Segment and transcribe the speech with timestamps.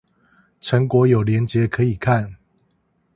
[0.59, 2.37] 成果有連結可以看